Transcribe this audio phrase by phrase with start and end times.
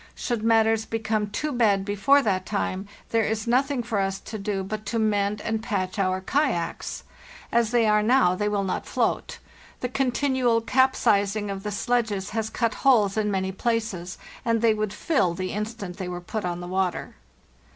[0.15, 4.63] Should matters become too bad before that time, there is nothing for us to do
[4.63, 7.03] but to mend and patch our kayaks.
[7.51, 9.37] As they are now they will not float.
[9.81, 14.91] The continual capsizing of the sledges has cut holes in many places, and they would
[14.91, 17.13] fill the instant they were put on the water."